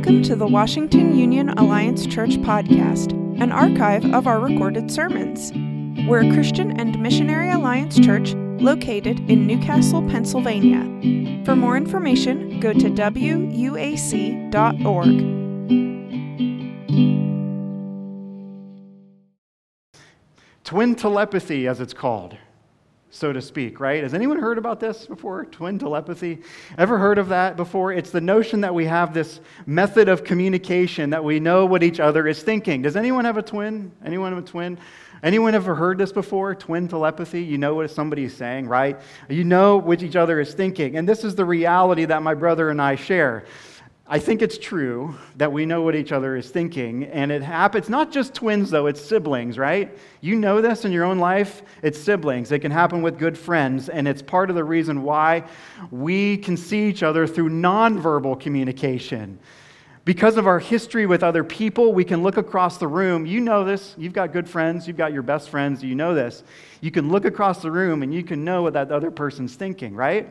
[0.00, 5.52] Welcome to the Washington Union Alliance Church podcast, an archive of our recorded sermons.
[6.08, 8.32] We're a Christian and Missionary Alliance church
[8.62, 11.44] located in New Castle, Pennsylvania.
[11.44, 13.60] For more information, go to wuac.org.
[20.64, 22.38] Twin telepathy, as it's called
[23.10, 24.02] so to speak, right?
[24.02, 25.44] Has anyone heard about this before?
[25.44, 26.38] Twin telepathy?
[26.78, 27.92] Ever heard of that before?
[27.92, 31.98] It's the notion that we have this method of communication that we know what each
[31.98, 32.82] other is thinking.
[32.82, 33.90] Does anyone have a twin?
[34.04, 34.78] Anyone have a twin?
[35.22, 36.54] Anyone ever heard this before?
[36.54, 37.42] Twin telepathy?
[37.42, 38.98] You know what somebody is saying, right?
[39.28, 40.96] You know what each other is thinking.
[40.96, 43.44] And this is the reality that my brother and I share.
[44.12, 47.88] I think it's true that we know what each other is thinking, and it happens
[47.88, 49.96] not just twins, though, it's siblings, right?
[50.20, 51.62] You know this in your own life.
[51.80, 52.50] It's siblings.
[52.50, 55.44] It can happen with good friends, and it's part of the reason why
[55.92, 59.38] we can see each other through nonverbal communication.
[60.04, 63.26] Because of our history with other people, we can look across the room.
[63.26, 63.94] You know this.
[63.96, 66.42] You've got good friends, you've got your best friends, you know this.
[66.80, 69.94] You can look across the room and you can know what that other person's thinking,
[69.94, 70.28] right?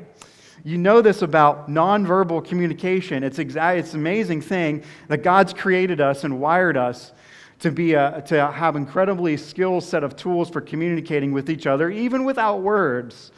[0.64, 3.24] You know this about nonverbal communication.
[3.24, 7.14] It's, exa- it's an amazing thing that God's created us and wired us
[7.60, 11.90] to, be a, to have incredibly skilled set of tools for communicating with each other,
[11.90, 13.32] even without words.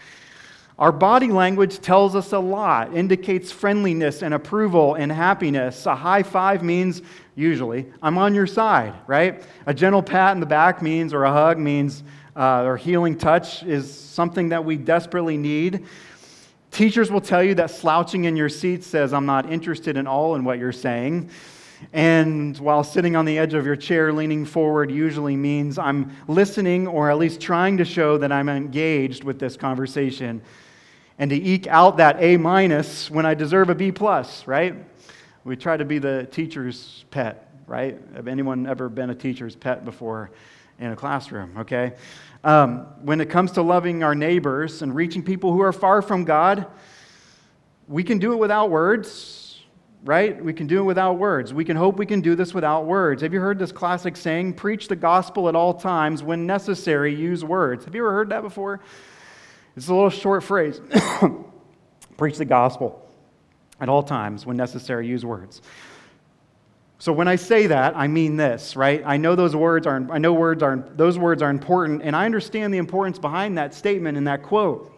[0.79, 5.85] Our body language tells us a lot, indicates friendliness and approval and happiness.
[5.85, 7.03] A high five means,
[7.35, 9.43] usually, I'm on your side, right?
[9.67, 12.03] A gentle pat in the back means, or a hug means,
[12.35, 15.85] uh, or healing touch is something that we desperately need.
[16.71, 20.35] Teachers will tell you that slouching in your seat says, I'm not interested in all
[20.35, 21.29] in what you're saying.
[21.91, 26.87] And while sitting on the edge of your chair, leaning forward usually means I'm listening
[26.87, 30.41] or at least trying to show that I'm engaged with this conversation.
[31.19, 34.75] And to eke out that A minus when I deserve a B plus, right?
[35.43, 37.99] We try to be the teacher's pet, right?
[38.15, 40.31] Have anyone ever been a teacher's pet before
[40.79, 41.93] in a classroom, okay?
[42.43, 46.25] Um, when it comes to loving our neighbors and reaching people who are far from
[46.25, 46.65] God,
[47.87, 49.61] we can do it without words,
[50.03, 50.43] right?
[50.43, 51.53] We can do it without words.
[51.53, 53.21] We can hope we can do this without words.
[53.21, 57.43] Have you heard this classic saying, preach the gospel at all times, when necessary, use
[57.43, 57.85] words?
[57.85, 58.81] Have you ever heard that before?
[59.75, 60.81] It's a little short phrase.
[62.17, 63.07] preach the gospel
[63.79, 65.61] at all times, when necessary, use words.
[67.01, 69.01] So when I say that, I mean this, right?
[69.03, 72.25] I know those words are I know words are those words are important and I
[72.25, 74.93] understand the importance behind that statement and that quote.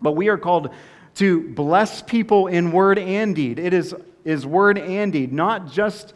[0.00, 0.72] But we are called
[1.16, 3.58] to bless people in word and deed.
[3.58, 3.92] It is
[4.24, 6.14] is word and deed, not just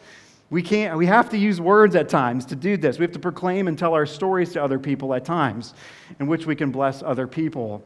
[0.49, 2.97] we can't we have to use words at times to do this.
[2.97, 5.73] We have to proclaim and tell our stories to other people at times
[6.21, 7.83] in which we can bless other people.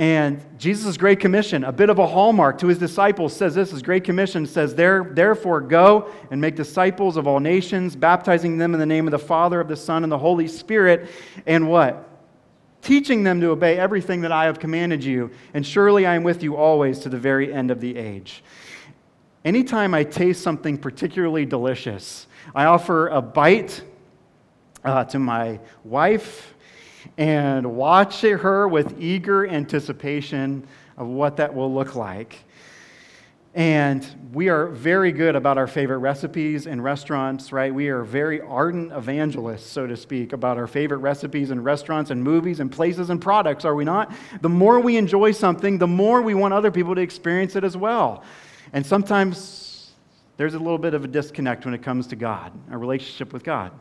[0.00, 3.82] And Jesus' Great Commission, a bit of a hallmark to his disciples, says this his
[3.82, 8.86] Great Commission says, Therefore, go and make disciples of all nations, baptizing them in the
[8.86, 11.10] name of the Father, of the Son, and the Holy Spirit.
[11.44, 12.08] And what?
[12.80, 15.32] Teaching them to obey everything that I have commanded you.
[15.52, 18.42] And surely I am with you always to the very end of the age.
[19.44, 23.82] Anytime I taste something particularly delicious, I offer a bite
[24.82, 26.54] uh, to my wife
[27.20, 30.66] and watch her with eager anticipation
[30.96, 32.38] of what that will look like.
[33.54, 37.74] And we are very good about our favorite recipes and restaurants, right?
[37.74, 42.24] We are very ardent evangelists, so to speak, about our favorite recipes and restaurants and
[42.24, 44.10] movies and places and products, are we not?
[44.40, 47.76] The more we enjoy something, the more we want other people to experience it as
[47.76, 48.24] well.
[48.72, 49.92] And sometimes
[50.38, 53.44] there's a little bit of a disconnect when it comes to God, our relationship with
[53.44, 53.72] God.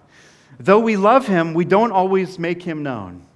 [0.59, 3.27] Though we love him, we don't always make him known.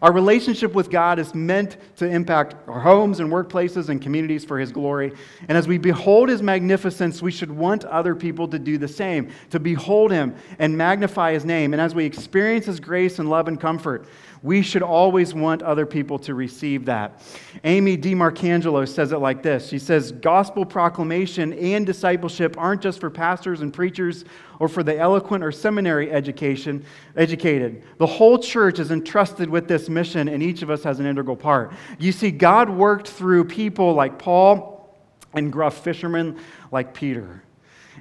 [0.00, 4.58] Our relationship with God is meant to impact our homes and workplaces and communities for
[4.58, 5.12] His glory.
[5.48, 9.30] And as we behold His magnificence, we should want other people to do the same,
[9.50, 11.72] to behold Him and magnify His name.
[11.72, 14.06] And as we experience His grace and love and comfort,
[14.42, 17.20] we should always want other people to receive that.
[17.64, 23.10] Amy DiMarcangelo says it like this She says, Gospel proclamation and discipleship aren't just for
[23.10, 24.24] pastors and preachers
[24.58, 26.84] or for the eloquent or seminary education,
[27.16, 27.82] educated.
[27.98, 31.36] The whole church is entrusted with this mission, and each of us has an integral
[31.36, 31.72] part.
[31.98, 34.96] You see, God worked through people like Paul
[35.34, 36.38] and gruff fishermen
[36.72, 37.42] like Peter.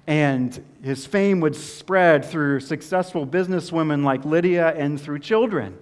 [0.05, 5.77] And his fame would spread through successful businesswomen like Lydia and through children.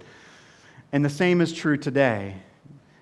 [0.92, 2.36] And the same is true today.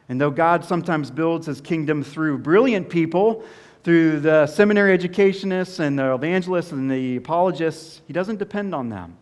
[0.08, 3.44] And though God sometimes builds his kingdom through brilliant people,
[3.82, 9.16] through the seminary educationists and the evangelists and the apologists, he doesn't depend on them.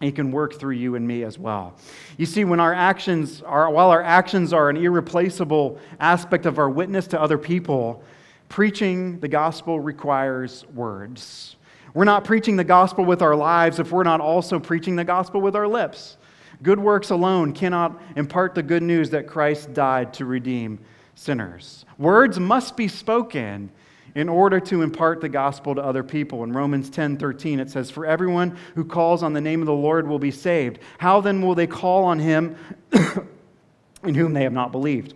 [0.00, 1.74] He can work through you and me as well.
[2.16, 6.70] You see, when our actions are, while our actions are an irreplaceable aspect of our
[6.70, 8.04] witness to other people,
[8.48, 11.56] Preaching the gospel requires words.
[11.94, 15.40] We're not preaching the gospel with our lives if we're not also preaching the gospel
[15.40, 16.16] with our lips.
[16.62, 20.80] Good works alone cannot impart the good news that Christ died to redeem
[21.14, 21.84] sinners.
[21.98, 23.70] Words must be spoken
[24.14, 26.42] in order to impart the gospel to other people.
[26.42, 29.72] In Romans 10 13, it says, For everyone who calls on the name of the
[29.72, 30.80] Lord will be saved.
[30.98, 32.56] How then will they call on him
[34.02, 35.14] in whom they have not believed?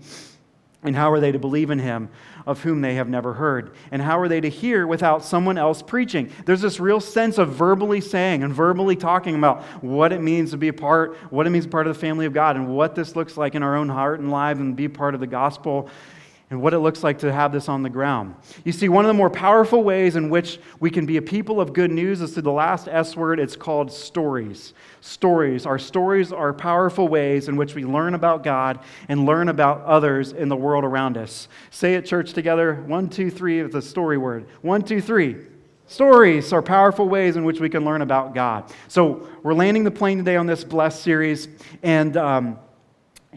[0.85, 2.09] And how are they to believe in him
[2.45, 3.75] of whom they have never heard?
[3.93, 6.31] And how are they to hear without someone else preaching?
[6.45, 10.57] There's this real sense of verbally saying and verbally talking about what it means to
[10.57, 12.69] be a part, what it means to be part of the family of God, and
[12.69, 15.27] what this looks like in our own heart and life and be part of the
[15.27, 15.89] gospel
[16.53, 18.35] and what it looks like to have this on the ground.
[18.63, 21.63] You see, one of the more powerful ways in which we can be a people
[21.63, 23.41] of good news is through the last S word.
[23.41, 24.75] It's called stories.
[25.01, 25.65] Stories.
[25.65, 30.33] Our stories are powerful ways in which we learn about God and learn about others
[30.33, 31.49] in the world around us.
[31.71, 32.75] Say it, church, together.
[32.87, 34.47] One, two, three is the story word.
[34.61, 35.39] One, two, three.
[35.87, 38.71] Stories are powerful ways in which we can learn about God.
[38.89, 41.49] So we're landing the plane today on this blessed series.
[41.83, 42.59] And, um,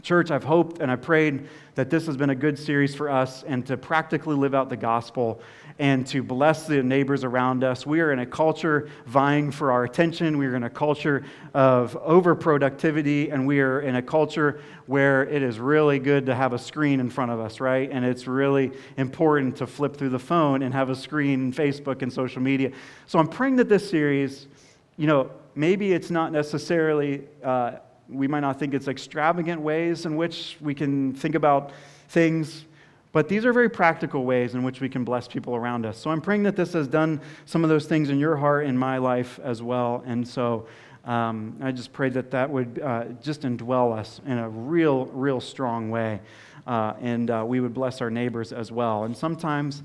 [0.02, 3.44] church, I've hoped and I prayed that this has been a good series for us
[3.44, 5.42] and to practically live out the gospel
[5.78, 7.86] and to bless the neighbors around us.
[7.86, 10.38] We are in a culture vying for our attention.
[10.38, 15.42] We are in a culture of overproductivity, and we are in a culture where it
[15.42, 17.90] is really good to have a screen in front of us, right?
[17.92, 22.12] And it's really important to flip through the phone and have a screen, Facebook, and
[22.12, 22.72] social media.
[23.08, 24.48] So I'm praying that this series,
[24.96, 27.28] you know, maybe it's not necessarily.
[27.44, 27.78] Uh,
[28.10, 31.72] we might not think it's extravagant ways in which we can think about
[32.10, 32.66] things,
[33.12, 35.98] but these are very practical ways in which we can bless people around us.
[35.98, 38.78] So I'm praying that this has done some of those things in your heart, in
[38.78, 40.04] my life as well.
[40.06, 40.68] And so
[41.06, 45.40] um, I just pray that that would uh, just indwell us in a real, real
[45.40, 46.20] strong way.
[46.68, 49.04] Uh, and uh, we would bless our neighbors as well.
[49.04, 49.84] And sometimes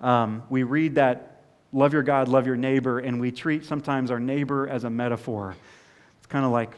[0.00, 1.42] um, we read that
[1.72, 5.56] love your God, love your neighbor, and we treat sometimes our neighbor as a metaphor.
[6.18, 6.70] It's kind of like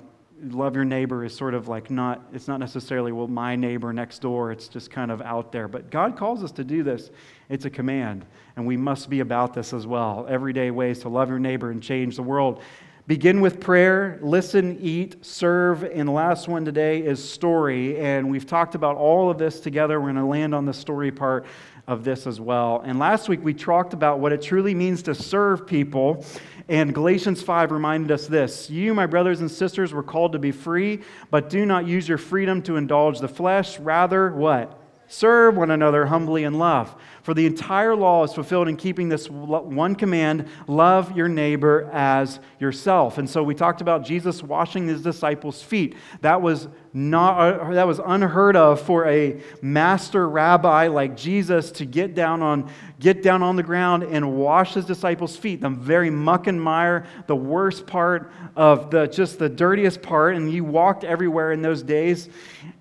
[0.43, 4.21] love your neighbor is sort of like not, it's not necessarily, well, my neighbor next
[4.21, 4.53] door.
[4.53, 5.69] It's just kind of out there.
[5.69, 7.11] But God calls us to do this.
[7.49, 8.25] It's a command.
[8.57, 10.27] And we must be about this as well.
[10.29, 12.63] Everyday ways to love your neighbor and change the world.
[13.07, 15.83] Begin with prayer, listen, eat, serve.
[15.83, 17.99] And the last one today is story.
[17.99, 20.01] And we've talked about all of this together.
[20.01, 21.45] We're going to land on the story part
[21.91, 22.83] of this as well.
[22.85, 26.25] And last week we talked about what it truly means to serve people.
[26.69, 30.53] And Galatians 5 reminded us this You, my brothers and sisters, were called to be
[30.53, 31.01] free,
[31.31, 33.79] but do not use your freedom to indulge the flesh.
[33.81, 34.81] Rather, what?
[35.09, 36.95] Serve one another humbly in love.
[37.25, 42.39] For the entire law is fulfilled in keeping this one command love your neighbor as
[42.61, 43.19] yourself.
[43.19, 45.97] And so we talked about Jesus washing his disciples' feet.
[46.21, 51.85] That was not, uh, that was unheard of for a master rabbi like Jesus to
[51.85, 55.61] get down on, get down on the ground and wash his disciples' feet.
[55.61, 60.35] The very muck and mire, the worst part of the just the dirtiest part.
[60.35, 62.29] And he walked everywhere in those days.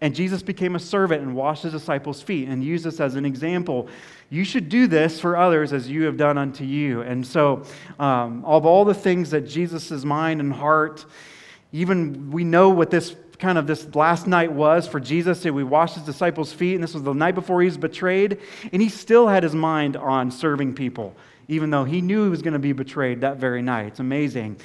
[0.01, 3.25] And Jesus became a servant and washed his disciples' feet and used this as an
[3.25, 3.89] example.
[4.31, 7.01] You should do this for others as you have done unto you.
[7.01, 7.63] And so,
[7.99, 11.05] um, of all the things that Jesus' mind and heart,
[11.71, 15.43] even we know what this kind of this last night was for Jesus.
[15.45, 18.37] We washed his disciples' feet, and this was the night before he was betrayed.
[18.71, 21.15] And he still had his mind on serving people,
[21.47, 23.87] even though he knew he was going to be betrayed that very night.
[23.87, 24.57] It's amazing.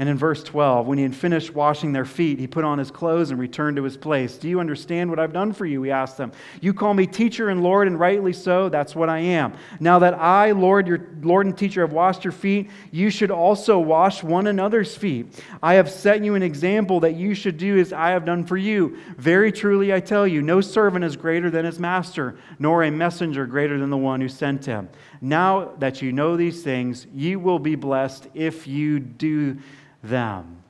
[0.00, 2.90] And in verse 12, when he had finished washing their feet, he put on his
[2.90, 4.38] clothes and returned to his place.
[4.38, 5.82] Do you understand what I've done for you?
[5.82, 6.32] He asked them.
[6.62, 8.70] You call me teacher and Lord, and rightly so.
[8.70, 9.52] That's what I am.
[9.78, 13.78] Now that I, Lord, your Lord and teacher, have washed your feet, you should also
[13.78, 15.44] wash one another's feet.
[15.62, 18.56] I have set you an example that you should do as I have done for
[18.56, 18.96] you.
[19.18, 23.44] Very truly, I tell you, no servant is greater than his master, nor a messenger
[23.44, 24.88] greater than the one who sent him.
[25.20, 29.58] Now that you know these things, you will be blessed if you do
[30.02, 30.62] them.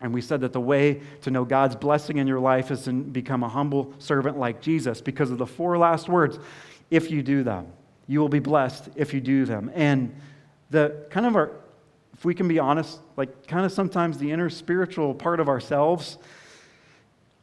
[0.00, 2.92] And we said that the way to know God's blessing in your life is to
[2.92, 6.38] become a humble servant like Jesus because of the four last words
[6.90, 7.66] if you do them.
[8.06, 9.70] You will be blessed if you do them.
[9.74, 10.14] And
[10.70, 11.50] the kind of our,
[12.14, 16.18] if we can be honest, like kind of sometimes the inner spiritual part of ourselves,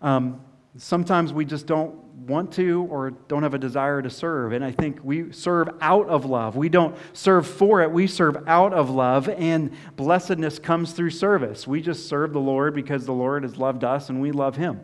[0.02, 0.42] um,
[0.78, 4.54] sometimes we just don't want to or don't have a desire to serve.
[4.54, 6.56] And I think we serve out of love.
[6.56, 9.30] We don't serve for it, we serve out of love.
[9.30, 11.68] And blessedness comes through service.
[11.68, 14.82] We just serve the Lord because the Lord has loved us and we love Him.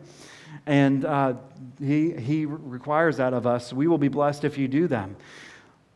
[0.66, 1.34] And uh,
[1.80, 3.72] he, he requires that of us.
[3.72, 5.16] We will be blessed if you do them.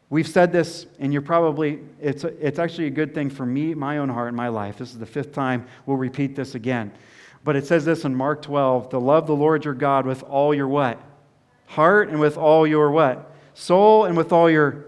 [0.08, 3.98] We've said this, and you're probably, it's, it's actually a good thing for me, my
[3.98, 4.78] own heart, and my life.
[4.78, 6.92] This is the fifth time we'll repeat this again.
[7.42, 10.54] But it says this in Mark 12 to love the Lord your God with all
[10.54, 11.00] your what?
[11.66, 13.32] Heart and with all your what?
[13.54, 14.86] Soul and with all your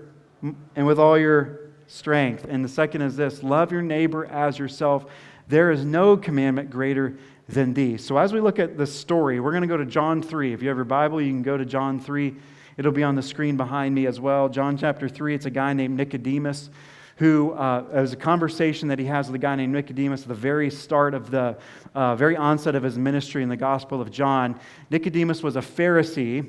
[0.76, 2.46] and with all your strength.
[2.48, 5.06] And the second is this love your neighbor as yourself.
[5.48, 7.18] There is no commandment greater
[7.48, 8.04] than these.
[8.04, 10.52] So, as we look at the story, we're going to go to John 3.
[10.52, 12.34] If you have your Bible, you can go to John 3.
[12.76, 14.48] It'll be on the screen behind me as well.
[14.48, 16.70] John chapter 3, it's a guy named Nicodemus
[17.16, 20.34] who uh, was a conversation that he has with a guy named Nicodemus at the
[20.34, 21.58] very start of the
[21.92, 24.60] uh, very onset of his ministry in the Gospel of John.
[24.90, 26.48] Nicodemus was a Pharisee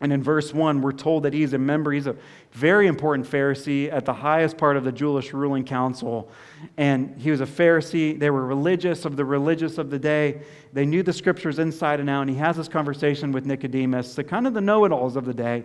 [0.00, 2.14] and in verse 1, we're told that he's a member, he's a
[2.52, 6.30] very important Pharisee at the highest part of the Jewish ruling council.
[6.76, 8.16] And he was a Pharisee.
[8.16, 10.42] They were religious of the religious of the day.
[10.72, 12.22] They knew the scriptures inside and out.
[12.22, 15.24] And he has this conversation with Nicodemus, the kind of the know it alls of
[15.24, 15.64] the day,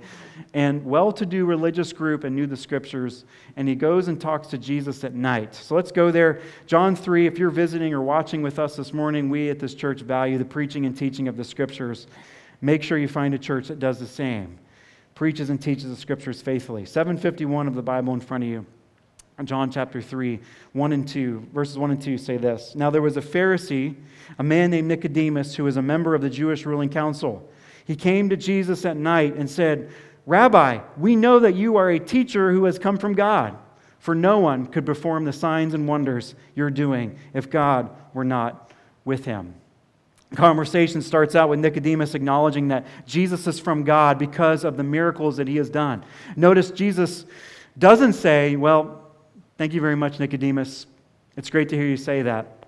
[0.55, 3.25] and well to do religious group and knew the scriptures.
[3.55, 5.53] And he goes and talks to Jesus at night.
[5.53, 6.41] So let's go there.
[6.65, 10.01] John 3, if you're visiting or watching with us this morning, we at this church
[10.01, 12.07] value the preaching and teaching of the scriptures.
[12.63, 14.57] Make sure you find a church that does the same,
[15.15, 16.85] preaches and teaches the scriptures faithfully.
[16.85, 18.65] 751 of the Bible in front of you.
[19.43, 20.39] John chapter 3,
[20.71, 23.97] 1 and 2, verses 1 and 2 say this Now there was a Pharisee,
[24.39, 27.45] a man named Nicodemus, who was a member of the Jewish ruling council.
[27.83, 29.91] He came to Jesus at night and said,
[30.25, 33.57] Rabbi, we know that you are a teacher who has come from God,
[33.99, 38.71] for no one could perform the signs and wonders you're doing if God were not
[39.03, 39.53] with him
[40.35, 45.37] conversation starts out with Nicodemus acknowledging that Jesus is from God because of the miracles
[45.37, 46.03] that he has done.
[46.35, 47.25] Notice Jesus
[47.77, 49.11] doesn't say, Well,
[49.57, 50.85] thank you very much, Nicodemus.
[51.35, 52.62] It's great to hear you say that.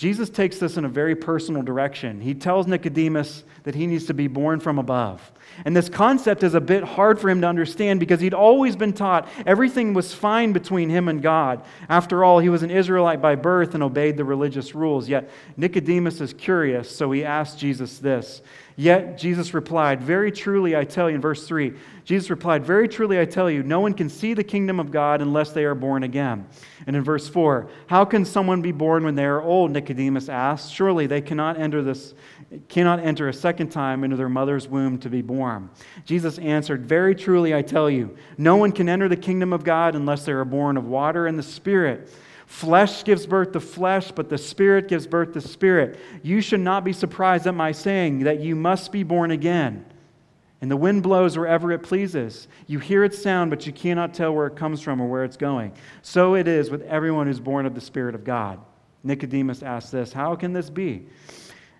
[0.00, 2.22] Jesus takes this in a very personal direction.
[2.22, 5.30] He tells Nicodemus that he needs to be born from above.
[5.66, 8.94] And this concept is a bit hard for him to understand because he'd always been
[8.94, 11.62] taught everything was fine between him and God.
[11.90, 15.06] After all, he was an Israelite by birth and obeyed the religious rules.
[15.06, 15.28] Yet
[15.58, 18.40] Nicodemus is curious, so he asks Jesus this
[18.80, 21.74] Yet Jesus replied, Very truly I tell you, in verse 3,
[22.06, 25.20] Jesus replied, Very truly I tell you, no one can see the kingdom of God
[25.20, 26.46] unless they are born again.
[26.86, 29.70] And in verse 4, How can someone be born when they are old?
[29.70, 30.72] Nicodemus asked.
[30.72, 32.14] Surely they cannot enter this
[32.70, 35.68] cannot enter a second time into their mother's womb to be born.
[36.06, 39.94] Jesus answered, Very truly I tell you, no one can enter the kingdom of God
[39.94, 42.10] unless they are born of water and the Spirit.
[42.50, 46.00] Flesh gives birth to flesh, but the Spirit gives birth to spirit.
[46.24, 49.84] You should not be surprised at my saying that you must be born again.
[50.60, 52.48] And the wind blows wherever it pleases.
[52.66, 55.36] You hear its sound, but you cannot tell where it comes from or where it's
[55.36, 55.72] going.
[56.02, 58.58] So it is with everyone who's born of the Spirit of God.
[59.04, 61.06] Nicodemus asks this How can this be?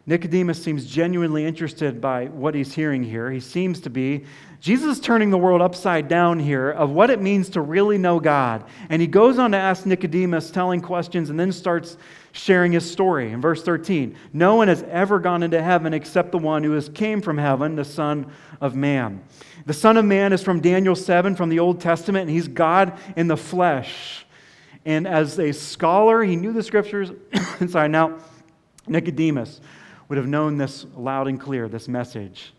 [0.06, 3.30] Nicodemus seems genuinely interested by what he's hearing here.
[3.30, 4.24] He seems to be.
[4.60, 8.18] Jesus is turning the world upside down here of what it means to really know
[8.18, 8.64] God.
[8.88, 11.98] And he goes on to ask Nicodemus, telling questions, and then starts
[12.32, 13.30] sharing his story.
[13.32, 16.88] In verse 13, no one has ever gone into heaven except the one who has
[16.88, 18.30] came from heaven, the Son
[18.60, 19.22] of Man.
[19.66, 22.98] The Son of Man is from Daniel 7 from the Old Testament, and he's God
[23.16, 24.24] in the flesh.
[24.86, 27.12] And as a scholar, he knew the scriptures.
[27.68, 28.18] Sorry, now,
[28.86, 29.60] Nicodemus
[30.10, 32.52] would have known this loud and clear, this message.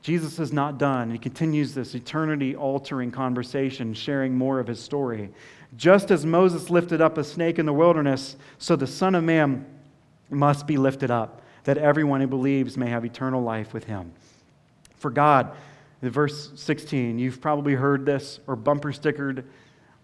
[0.00, 1.10] Jesus is not done.
[1.10, 5.28] He continues this eternity altering conversation, sharing more of his story.
[5.76, 9.66] Just as Moses lifted up a snake in the wilderness, so the Son of Man
[10.30, 14.10] must be lifted up, that everyone who believes may have eternal life with him.
[14.96, 15.54] For God,
[16.00, 19.44] verse 16, you've probably heard this or bumper stickered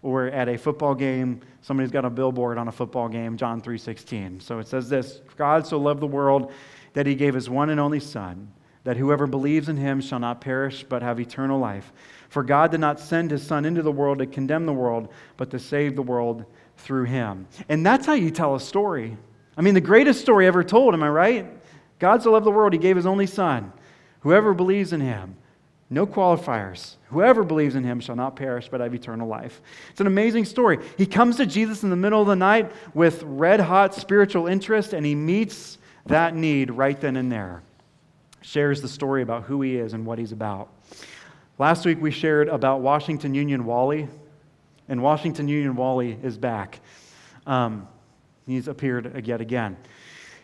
[0.05, 4.41] or at a football game somebody's got a billboard on a football game john 3.16
[4.41, 6.53] so it says this god so loved the world
[6.95, 8.51] that he gave his one and only Son,
[8.85, 11.93] that whoever believes in him shall not perish but have eternal life.
[12.29, 15.51] For God did not send his Son into the world to condemn the world, but
[15.51, 16.45] to save the world
[16.77, 17.47] through him.
[17.69, 19.17] And that's how you tell a story.
[19.57, 21.47] I mean, the greatest story ever told, am I right?
[21.99, 23.71] God so loved the world, he gave his only Son.
[24.21, 25.35] Whoever believes in him,
[25.89, 26.95] no qualifiers.
[27.09, 29.61] Whoever believes in him shall not perish but have eternal life.
[29.91, 30.79] It's an amazing story.
[30.97, 34.93] He comes to Jesus in the middle of the night with red hot spiritual interest
[34.93, 37.63] and he meets that need right then and there.
[38.41, 40.69] Shares the story about who he is and what he's about.
[41.57, 44.07] Last week we shared about Washington Union Wally,
[44.87, 46.79] and Washington Union Wally is back.
[47.47, 47.87] Um,
[48.45, 49.77] he's appeared yet again.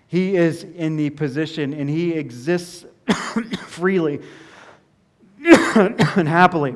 [0.08, 2.86] He is in the position and he exists
[3.68, 4.22] freely
[5.46, 6.76] and happily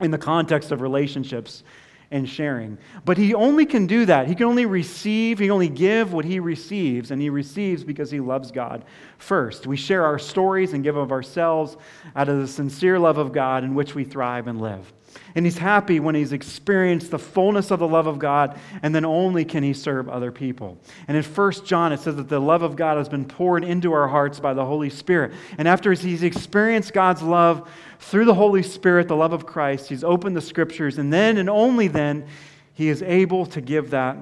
[0.00, 1.64] in the context of relationships
[2.10, 2.76] and sharing.
[3.04, 4.26] But he only can do that.
[4.26, 8.10] He can only receive, he can only give what he receives, and he receives because
[8.10, 8.84] he loves God
[9.18, 9.66] first.
[9.66, 11.76] We share our stories and give of ourselves
[12.16, 14.92] out of the sincere love of God in which we thrive and live.
[15.34, 19.04] And he's happy when he's experienced the fullness of the love of God, and then
[19.04, 20.78] only can he serve other people.
[21.08, 23.92] And in 1 John, it says that the love of God has been poured into
[23.92, 25.32] our hearts by the Holy Spirit.
[25.58, 30.04] And after he's experienced God's love through the Holy Spirit, the love of Christ, he's
[30.04, 32.26] opened the scriptures, and then and only then
[32.74, 34.16] he is able to give that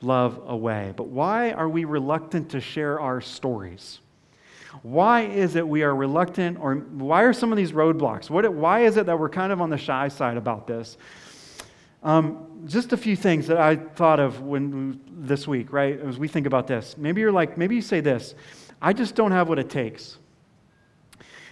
[0.00, 0.92] love away.
[0.96, 4.00] But why are we reluctant to share our stories?
[4.82, 8.30] Why is it we are reluctant, or why are some of these roadblocks?
[8.30, 10.96] What, why is it that we're kind of on the shy side about this?
[12.02, 16.00] Um, just a few things that I thought of when this week, right?
[16.00, 18.34] As we think about this, maybe you're like, maybe you say this:
[18.80, 20.18] I just don't have what it takes.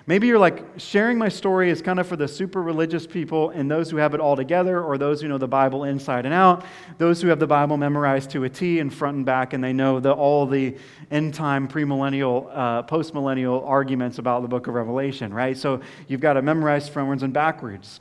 [0.06, 3.70] Maybe you're like, sharing my story is kind of for the super religious people and
[3.70, 6.64] those who have it all together, or those who know the Bible inside and out,
[6.98, 9.72] those who have the Bible memorized to a T and front and back, and they
[9.72, 10.76] know the, all the
[11.10, 15.56] end time, premillennial, uh, postmillennial arguments about the book of Revelation, right?
[15.56, 18.00] So you've got to memorize frontwards and backwards.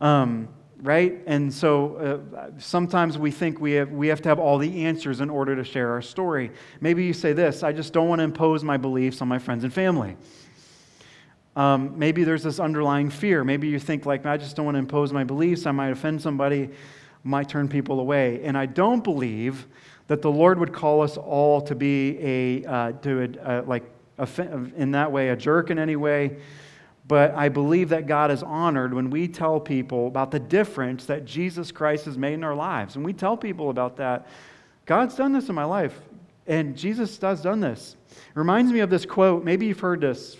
[0.00, 0.48] Um,
[0.82, 1.22] right?
[1.26, 5.22] And so uh, sometimes we think we have, we have to have all the answers
[5.22, 6.50] in order to share our story.
[6.80, 9.64] Maybe you say this I just don't want to impose my beliefs on my friends
[9.64, 10.16] and family.
[11.56, 13.44] Um, maybe there's this underlying fear.
[13.44, 15.66] Maybe you think, like, I just don't want to impose my beliefs.
[15.66, 16.70] I might offend somebody,
[17.22, 18.40] might turn people away.
[18.42, 19.66] And I don't believe
[20.08, 23.84] that the Lord would call us all to be a, uh, to a, like,
[24.76, 26.36] in that way, a jerk in any way.
[27.06, 31.24] But I believe that God is honored when we tell people about the difference that
[31.24, 32.96] Jesus Christ has made in our lives.
[32.96, 34.26] And we tell people about that.
[34.86, 35.98] God's done this in my life,
[36.46, 37.96] and Jesus has done this.
[38.10, 39.44] It reminds me of this quote.
[39.44, 40.36] Maybe you've heard this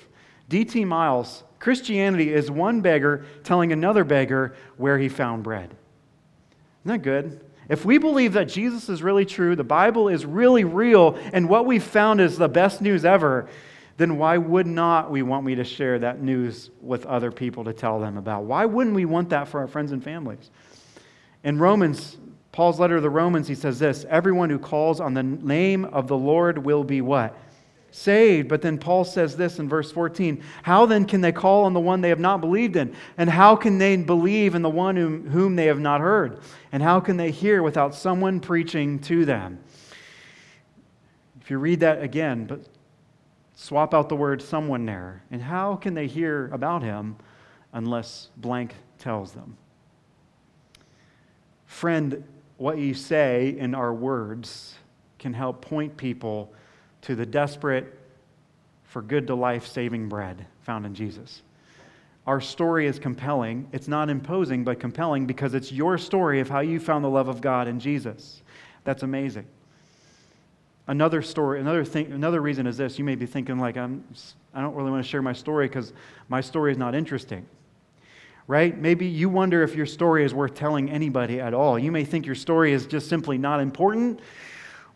[0.49, 0.85] D.T.
[0.85, 5.75] Niles Christianity is one beggar telling another beggar where he found bread.
[6.85, 7.41] Isn't that good?
[7.71, 11.65] If we believe that Jesus is really true, the Bible is really real, and what
[11.65, 13.49] we found is the best news ever,
[13.97, 17.73] then why would not we want me to share that news with other people to
[17.73, 18.45] tell them about?
[18.45, 20.51] Why wouldn't we want that for our friends and families?
[21.45, 22.19] In Romans,
[22.53, 26.09] Paul's letter to the Romans, he says this Everyone who calls on the name of
[26.09, 27.35] the Lord will be what?
[27.95, 28.49] Saved.
[28.49, 31.81] But then Paul says this in verse 14 How then can they call on the
[31.81, 32.95] one they have not believed in?
[33.17, 36.41] And how can they believe in the one whom, whom they have not heard?
[36.73, 39.61] And how can they hear without someone preaching to them?
[41.40, 42.66] If you read that again, but
[43.55, 45.23] swap out the word someone there.
[45.31, 47.16] And how can they hear about him
[47.73, 49.57] unless blank tells them?
[51.66, 52.25] Friend,
[52.57, 54.75] what you say in our words
[55.18, 56.53] can help point people
[57.05, 57.99] to the desperate
[58.85, 61.43] for good to life saving bread found in Jesus.
[62.27, 63.69] Our story is compelling.
[63.73, 67.29] It's not imposing, but compelling because it's your story of how you found the love
[67.29, 68.43] of God in Jesus.
[68.85, 69.47] That's amazing.
[70.87, 72.99] Another story, another thing, another reason is this.
[72.99, 74.05] You may be thinking like, I'm,
[74.55, 75.93] I don't really want to share my story because
[76.29, 77.47] my story is not interesting.
[78.47, 78.79] Right?
[78.79, 81.79] Maybe you wonder if your story is worth telling anybody at all.
[81.79, 84.21] You may think your story is just simply not important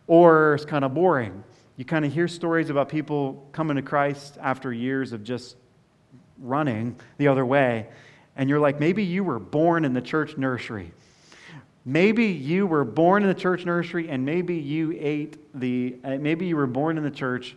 [0.07, 1.45] or it's kind of boring
[1.79, 5.57] you kind of hear stories about people coming to Christ after years of just
[6.41, 7.87] running the other way.
[8.37, 10.91] And you're like, maybe you were born in the church nursery.
[11.85, 16.47] Maybe you were born in the church nursery and maybe you ate the, uh, maybe
[16.47, 17.57] you were born in the church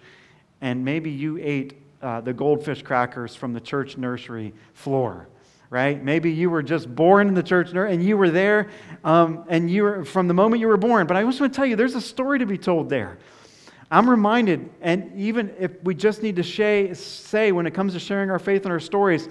[0.61, 5.27] and maybe you ate uh, the goldfish crackers from the church nursery floor
[5.71, 6.03] right?
[6.03, 8.69] Maybe you were just born in the church nursery and you were there
[9.05, 11.07] um, and you were from the moment you were born.
[11.07, 13.17] But I just want to tell you, there's a story to be told there.
[13.91, 16.43] I'm reminded, and even if we just need to
[16.95, 19.27] say when it comes to sharing our faith and our stories,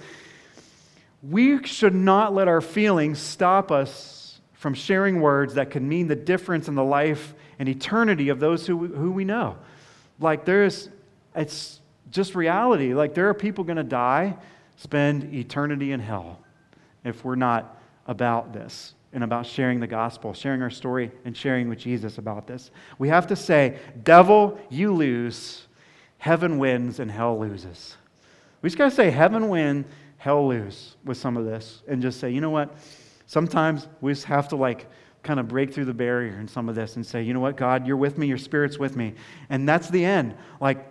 [1.23, 6.15] we should not let our feelings stop us from sharing words that can mean the
[6.15, 9.57] difference in the life and eternity of those who, who we know.
[10.19, 10.89] Like, there's,
[11.35, 11.79] it's
[12.11, 12.93] just reality.
[12.93, 14.37] Like, there are people going to die,
[14.77, 16.39] spend eternity in hell
[17.03, 21.67] if we're not about this and about sharing the gospel, sharing our story, and sharing
[21.69, 22.71] with Jesus about this.
[22.97, 25.67] We have to say, Devil, you lose,
[26.17, 27.97] heaven wins, and hell loses.
[28.61, 29.85] We just got to say, Heaven win,
[30.21, 32.77] hell lose with some of this, and just say, you know what?
[33.25, 34.87] Sometimes we just have to like
[35.23, 37.57] kind of break through the barrier in some of this and say, you know what,
[37.57, 39.15] God, you're with me, your spirit's with me.
[39.49, 40.35] And that's the end.
[40.59, 40.87] Like,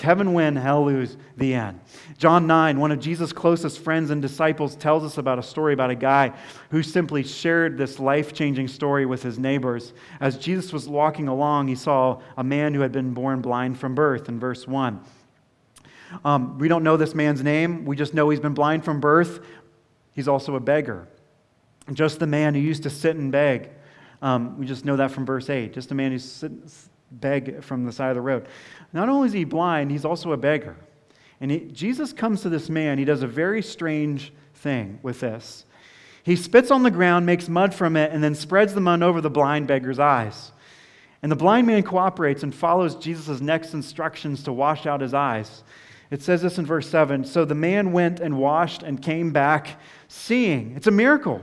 [0.00, 1.80] Heaven win, hell lose, the end.
[2.18, 5.90] John 9, one of Jesus' closest friends and disciples, tells us about a story about
[5.90, 6.32] a guy
[6.70, 9.92] who simply shared this life changing story with his neighbors.
[10.20, 13.94] As Jesus was walking along, he saw a man who had been born blind from
[13.94, 15.00] birth in verse 1.
[16.24, 19.40] Um, we don't know this man's name, we just know he's been blind from birth.
[20.12, 21.06] He's also a beggar.
[21.92, 23.70] Just the man who used to sit and beg.
[24.20, 25.72] Um, we just know that from verse 8.
[25.72, 28.46] Just a man who sits beg from the side of the road.
[28.92, 30.76] Not only is he blind, he's also a beggar.
[31.40, 32.98] And he, Jesus comes to this man.
[32.98, 35.64] He does a very strange thing with this.
[36.22, 39.20] He spits on the ground, makes mud from it, and then spreads the mud over
[39.20, 40.52] the blind beggar's eyes.
[41.22, 45.64] And the blind man cooperates and follows Jesus' next instructions to wash out his eyes.
[46.10, 49.80] It says this in verse 7 So the man went and washed and came back
[50.08, 50.74] seeing.
[50.76, 51.42] It's a miracle.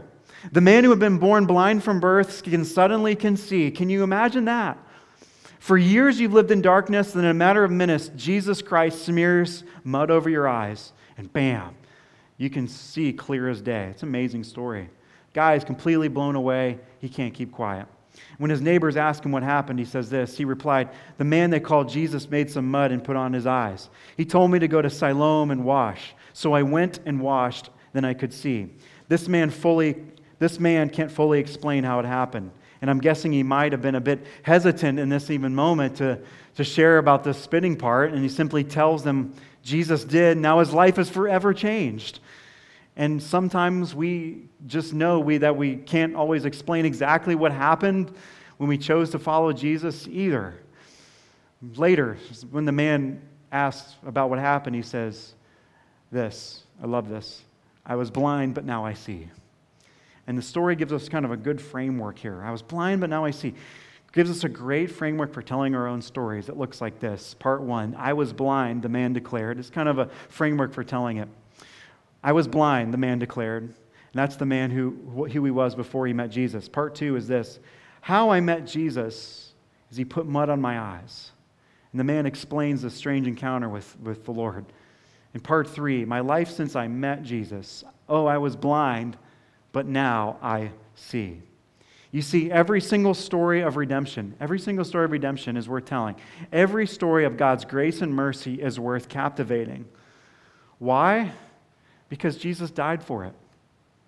[0.51, 3.71] The man who had been born blind from birth can suddenly can see.
[3.71, 4.77] Can you imagine that?
[5.67, 9.65] For years you've lived in darkness, and in a matter of minutes, Jesus Christ smears
[9.83, 11.75] mud over your eyes, and bam,
[12.37, 13.89] you can see clear as day.
[13.89, 14.89] It's an amazing story.
[15.33, 16.79] Guy is completely blown away.
[16.99, 17.85] He can't keep quiet.
[18.37, 20.37] When his neighbors ask him what happened, he says this.
[20.37, 23.89] He replied, The man they called Jesus made some mud and put on his eyes.
[24.15, 26.15] He told me to go to Siloam and wash.
[26.31, 28.69] So I went and washed, then I could see.
[29.09, 29.97] This man fully
[30.39, 32.51] this man can't fully explain how it happened.
[32.81, 36.19] And I'm guessing he might have been a bit hesitant in this even moment to,
[36.55, 38.13] to share about the spitting part.
[38.13, 40.37] And he simply tells them Jesus did.
[40.37, 42.19] Now his life is forever changed.
[42.95, 48.11] And sometimes we just know we, that we can't always explain exactly what happened
[48.57, 50.55] when we chose to follow Jesus either.
[51.75, 52.17] Later,
[52.49, 55.33] when the man asks about what happened, he says,
[56.11, 57.43] This, I love this.
[57.85, 59.29] I was blind, but now I see.
[60.27, 62.43] And the story gives us kind of a good framework here.
[62.43, 63.53] I was blind, but now I see.
[64.11, 66.49] gives us a great framework for telling our own stories.
[66.49, 69.57] It looks like this Part one I was blind, the man declared.
[69.57, 71.29] It's kind of a framework for telling it.
[72.23, 73.63] I was blind, the man declared.
[73.63, 73.75] And
[74.13, 76.67] that's the man who, who he was before he met Jesus.
[76.67, 77.59] Part two is this
[78.01, 79.53] How I met Jesus
[79.89, 81.31] is he put mud on my eyes.
[81.91, 84.65] And the man explains the strange encounter with, with the Lord.
[85.33, 87.83] In part three, my life since I met Jesus.
[88.09, 89.17] Oh, I was blind,
[89.77, 91.39] but now I see.
[92.11, 96.15] You see, every single story of redemption, every single story of redemption is worth telling.
[96.51, 99.85] Every story of God's grace and mercy is worth captivating.
[100.79, 101.31] Why?
[102.09, 103.35] Because Jesus died for it.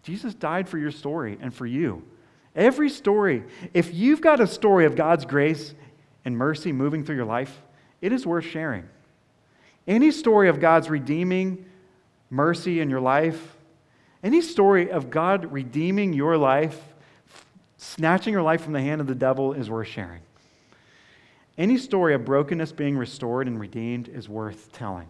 [0.02, 2.02] Jesus died for your story and for you.
[2.56, 5.76] Every story, if you've got a story of God's grace
[6.26, 7.62] and mercy moving through your life,
[8.02, 8.90] it is worth sharing.
[9.88, 11.64] Any story of God's redeeming
[12.32, 13.59] mercy in your life,
[14.24, 16.80] any story of God redeeming your life,
[17.78, 20.22] snatching your life from the hand of the devil, is worth sharing.
[21.58, 25.08] Any story of brokenness being restored and redeemed is worth telling.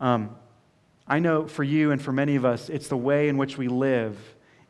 [0.00, 0.36] Um,
[1.06, 3.68] I know for you and for many of us, it's the way in which we
[3.68, 4.18] live,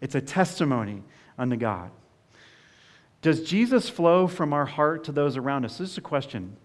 [0.01, 1.03] it's a testimony
[1.39, 1.91] unto God.
[3.23, 5.77] Does Jesus flow from our heart to those around us?
[5.77, 6.57] This is a question.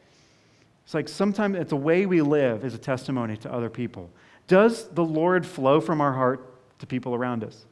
[0.86, 4.10] It's like sometimes it's the way we live is a testimony to other people.
[4.48, 7.66] Does the Lord flow from our heart to people around us.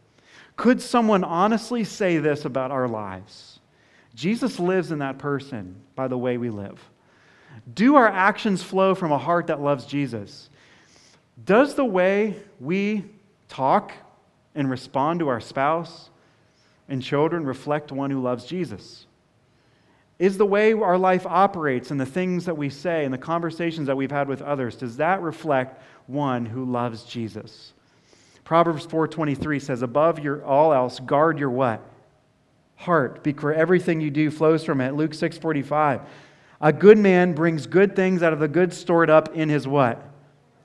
[0.56, 3.60] Could someone honestly say this about our lives?
[4.16, 6.80] Jesus lives in that person by the way we live.
[7.74, 10.50] Do our actions flow from a heart that loves Jesus?
[11.46, 13.06] Does the way we
[13.50, 13.92] talk
[14.56, 16.10] and respond to our spouse
[16.88, 19.08] and children reflect one who loves Jesus?
[20.20, 23.88] Is the way our life operates and the things that we say and the conversations
[23.88, 27.73] that we've had with others, does that reflect one who loves Jesus?
[28.54, 31.82] Proverbs 4:23 says, "Above your all else, guard your what?
[32.76, 36.02] Heart, because everything you do flows from it." Luke 6:45.
[36.62, 40.04] A good man brings good things out of the good stored up in his what?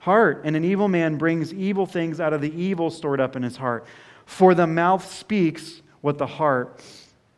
[0.01, 0.41] Heart.
[0.43, 3.57] And an evil man brings evil things out of the evil stored up in his
[3.57, 3.87] heart.
[4.23, 6.83] For the mouth speaks what the heart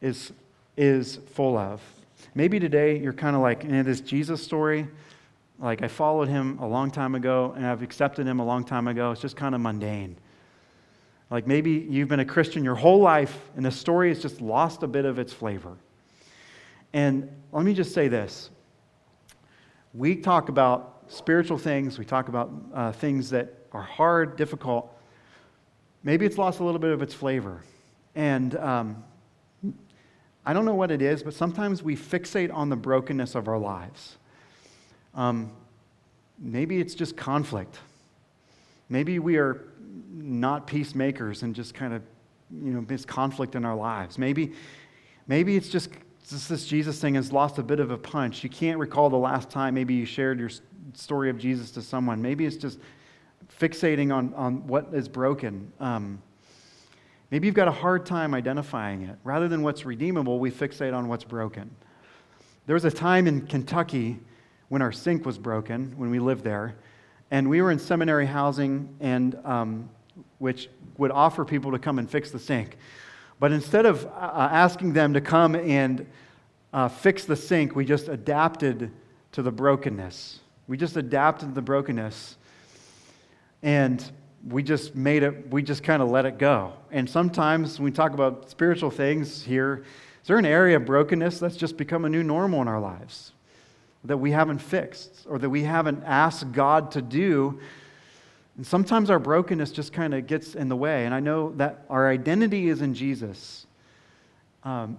[0.02, 0.34] is,
[0.76, 1.82] is full of.
[2.36, 4.90] Maybe today you're kind of like, in this Jesus story,
[5.60, 8.90] like I followed him a long time ago and I've accepted him a long time
[8.90, 9.12] ago.
[9.12, 10.18] It's just kind of mundane.
[11.32, 14.84] Like maybe you've been a Christian your whole life and the story has just lost
[14.84, 15.78] a bit of its flavor.
[16.91, 18.50] And let me just say this
[19.94, 24.94] we talk about spiritual things, we talk about uh, things that are hard, difficult.
[26.04, 27.63] Maybe it's lost a little bit of its flavor.
[28.15, 29.04] And um,
[30.46, 33.58] I don't know what it is, but sometimes we fixate on the brokenness of our
[33.58, 34.17] lives.
[35.13, 35.52] Um,
[36.39, 37.78] maybe it's just conflict.
[38.89, 39.71] Maybe we are
[40.12, 42.02] not peacemakers and just kind of,
[42.52, 44.18] you know, this conflict in our lives.
[44.18, 44.54] Maybe,
[45.28, 45.90] maybe it's just,
[46.30, 48.44] just this Jesus thing has lost a bit of a punch.
[48.44, 50.50] You can't recall the last time maybe you shared your
[50.94, 52.22] story of Jesus to someone.
[52.22, 52.80] Maybe it's just
[53.60, 55.72] fixating on, on what is broken.
[55.80, 56.22] Um,
[57.30, 59.18] maybe you've got a hard time identifying it.
[59.24, 61.70] Rather than what's redeemable, we fixate on what's broken.
[62.66, 64.20] There was a time in Kentucky
[64.70, 66.76] when our sink was broken, when we lived there,
[67.32, 69.89] and we were in seminary housing, and um,
[70.39, 72.78] which would offer people to come and fix the sink.
[73.39, 76.06] But instead of uh, uh, asking them to come and
[76.74, 78.91] uh, fix the sink, we just adapted
[79.32, 80.39] to the brokenness.
[80.67, 82.38] We just adapted to the brokenness.
[83.63, 84.04] And
[84.48, 86.74] we just made it, we just kind of let it go.
[86.91, 89.86] And sometimes when we talk about spiritual things here,
[90.22, 93.32] is there an area of brokenness that's just become a new normal in our lives
[94.04, 97.60] that we haven't fixed or that we haven't asked God to do?
[98.58, 101.06] And sometimes our brokenness just kind of gets in the way.
[101.06, 103.66] And I know that our identity is in Jesus.
[104.64, 104.98] Um,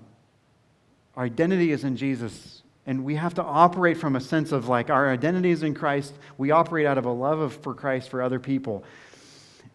[1.16, 2.62] our identity is in Jesus.
[2.86, 6.14] And we have to operate from a sense of like our identity is in Christ.
[6.38, 8.84] We operate out of a love of, for Christ for other people.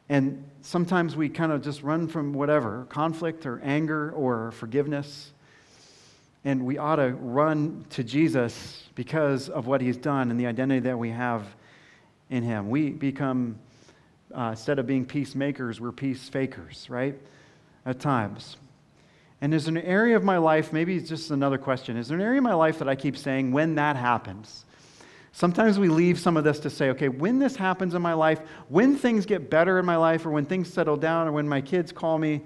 [0.10, 5.32] And sometimes we kind of just run from whatever conflict or anger or forgiveness.
[6.48, 10.80] And we ought to run to Jesus because of what he's done and the identity
[10.80, 11.46] that we have
[12.30, 12.70] in him.
[12.70, 13.60] We become,
[14.34, 17.20] uh, instead of being peacemakers, we're peace fakers, right?
[17.86, 18.56] At times.
[19.42, 22.24] And is an area of my life, maybe it's just another question, is there an
[22.24, 24.64] area of my life that I keep saying when that happens?
[25.34, 28.40] Sometimes we leave some of this to say, okay, when this happens in my life,
[28.70, 31.60] when things get better in my life, or when things settle down, or when my
[31.60, 32.42] kids call me,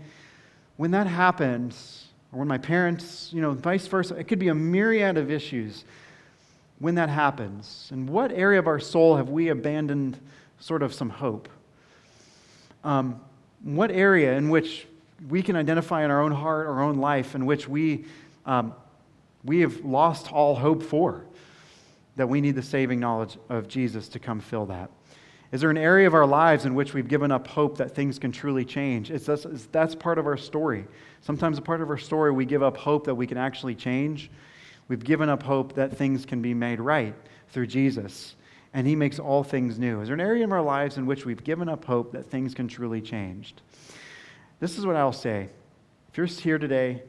[0.78, 4.56] when that happens, or when my parents, you know, vice versa, it could be a
[4.56, 5.84] myriad of issues
[6.80, 7.90] when that happens.
[7.92, 10.18] And what area of our soul have we abandoned
[10.60, 11.50] sort of some hope?
[12.84, 13.22] Um,
[13.64, 14.88] what area in which
[15.30, 18.06] we can identify in our own heart, our own life, in which we,
[18.46, 18.74] um,
[19.44, 21.26] we have lost all hope for?
[22.16, 24.90] That we need the saving knowledge of Jesus to come fill that.
[25.52, 28.18] Is there an area of our lives in which we've given up hope that things
[28.18, 29.10] can truly change?
[29.10, 30.88] That's, that's part of our story.
[31.22, 34.32] Sometimes a part of our story, we give up hope that we can actually change.
[34.88, 37.14] We've given up hope that things can be made right
[37.50, 38.36] through Jesus,
[38.74, 40.00] and He makes all things new.
[40.00, 42.54] Is there an area in our lives in which we've given up hope that things
[42.54, 43.54] can truly change?
[44.62, 45.50] This is what I'll say.
[46.10, 47.04] If you're here today,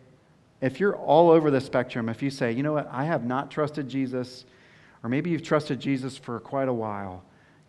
[0.60, 3.52] if you're all over the spectrum, if you say, you know what, I have not
[3.52, 4.44] trusted Jesus,
[5.04, 7.22] or maybe you've trusted Jesus for quite a while,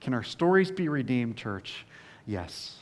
[0.03, 1.85] can our stories be redeemed, church?
[2.27, 2.75] Yes.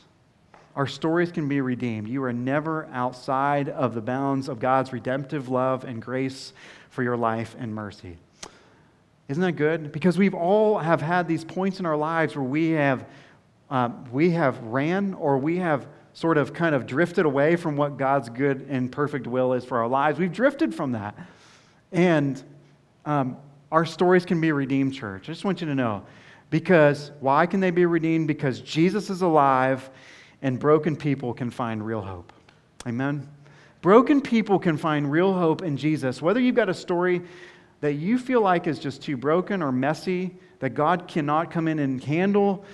[0.74, 2.08] Our stories can be redeemed.
[2.08, 6.52] You are never outside of the bounds of God's redemptive love and grace
[6.90, 8.18] for your life and mercy.
[9.28, 9.92] Isn't that good?
[9.92, 13.06] Because we've all have had these points in our lives where we have,
[13.70, 17.98] uh, we have ran or we have sort of kind of drifted away from what
[17.98, 20.18] God's good and perfect will is for our lives.
[20.18, 21.14] We've drifted from that.
[21.92, 22.42] And
[23.04, 23.36] um,
[23.70, 25.22] our stories can be redeemed, church.
[25.24, 26.04] I just want you to know.
[26.52, 28.28] Because why can they be redeemed?
[28.28, 29.88] Because Jesus is alive
[30.42, 32.30] and broken people can find real hope.
[32.86, 33.26] Amen?
[33.80, 36.20] Broken people can find real hope in Jesus.
[36.20, 37.22] Whether you've got a story
[37.80, 41.78] that you feel like is just too broken or messy, that God cannot come in
[41.78, 42.66] and handle,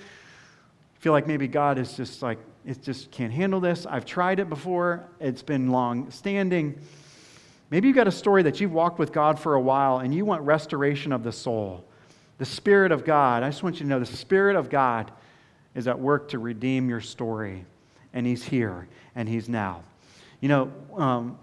[0.95, 3.85] feel like maybe God is just like it just can't handle this.
[3.85, 6.77] I've tried it before, it's been long standing.
[7.69, 10.25] Maybe you've got a story that you've walked with God for a while and you
[10.25, 11.85] want restoration of the soul.
[12.39, 15.11] The Spirit of God, I just want you to know the Spirit of God
[15.75, 17.65] is at work to redeem your story.
[18.13, 19.83] And He's here and He's now.
[20.41, 21.37] You know, um,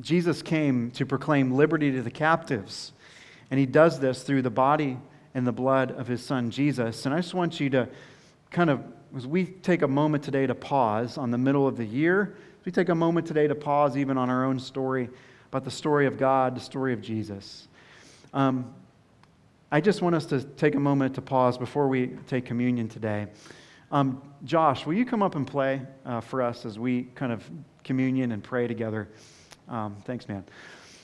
[0.00, 2.92] Jesus came to proclaim liberty to the captives.
[3.50, 4.98] And He does this through the body
[5.34, 7.06] and the blood of His Son Jesus.
[7.06, 7.88] And I just want you to
[8.50, 8.82] kind of
[9.16, 12.72] as we take a moment today to pause on the middle of the year, we
[12.72, 15.08] take a moment today to pause even on our own story
[15.48, 17.68] about the story of God, the story of Jesus.
[18.32, 18.72] Um,
[19.74, 23.26] I just want us to take a moment to pause before we take communion today.
[23.90, 27.48] Um, Josh, will you come up and play uh, for us as we kind of
[27.82, 29.08] communion and pray together?
[29.68, 30.44] Um, thanks, man.